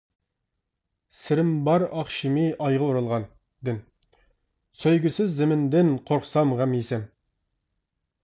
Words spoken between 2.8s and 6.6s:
ئورالغان» دىن) سۆيگۈسىز زېمىندىن قورقسام،